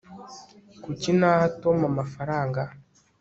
kuki 0.83 1.09
naha 1.19 1.45
tom 1.61 1.77
amafaranga 1.91 2.61